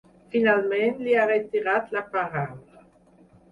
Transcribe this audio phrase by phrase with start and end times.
[0.35, 2.85] Finalment, li ha retirat la paraula.